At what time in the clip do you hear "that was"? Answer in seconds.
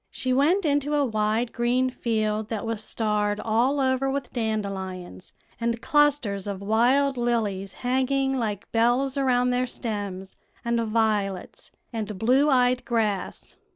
2.49-2.83